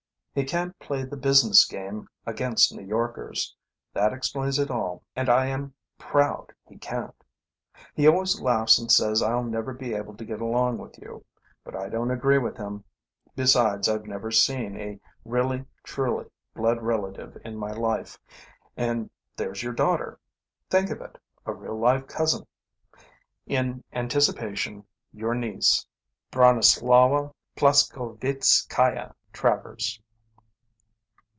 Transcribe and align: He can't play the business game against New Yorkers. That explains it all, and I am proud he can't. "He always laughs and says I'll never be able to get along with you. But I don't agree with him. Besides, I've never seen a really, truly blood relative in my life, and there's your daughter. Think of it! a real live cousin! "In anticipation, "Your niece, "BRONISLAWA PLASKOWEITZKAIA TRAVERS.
He 0.33 0.45
can't 0.45 0.79
play 0.79 1.03
the 1.03 1.17
business 1.17 1.65
game 1.65 2.07
against 2.25 2.73
New 2.73 2.85
Yorkers. 2.85 3.53
That 3.91 4.13
explains 4.13 4.59
it 4.59 4.71
all, 4.71 5.03
and 5.13 5.27
I 5.27 5.47
am 5.47 5.73
proud 5.99 6.53
he 6.65 6.77
can't. 6.77 7.13
"He 7.97 8.07
always 8.07 8.39
laughs 8.39 8.79
and 8.79 8.89
says 8.89 9.21
I'll 9.21 9.43
never 9.43 9.73
be 9.73 9.93
able 9.93 10.15
to 10.15 10.23
get 10.23 10.39
along 10.39 10.77
with 10.77 10.97
you. 10.99 11.25
But 11.65 11.75
I 11.75 11.89
don't 11.89 12.11
agree 12.11 12.37
with 12.37 12.55
him. 12.55 12.85
Besides, 13.35 13.89
I've 13.89 14.05
never 14.05 14.31
seen 14.31 14.79
a 14.79 15.01
really, 15.25 15.65
truly 15.83 16.27
blood 16.55 16.81
relative 16.81 17.37
in 17.43 17.57
my 17.57 17.71
life, 17.73 18.17
and 18.77 19.09
there's 19.35 19.63
your 19.63 19.73
daughter. 19.73 20.17
Think 20.69 20.91
of 20.91 21.01
it! 21.01 21.17
a 21.45 21.53
real 21.53 21.77
live 21.77 22.07
cousin! 22.07 22.47
"In 23.47 23.83
anticipation, 23.91 24.85
"Your 25.11 25.35
niece, 25.35 25.85
"BRONISLAWA 26.31 27.33
PLASKOWEITZKAIA 27.57 29.11
TRAVERS. 29.33 30.01